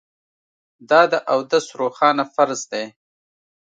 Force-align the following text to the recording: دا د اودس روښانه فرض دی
دا 0.89 1.01
د 1.11 1.13
اودس 1.31 1.65
روښانه 1.79 2.23
فرض 2.33 2.61
دی 2.71 2.85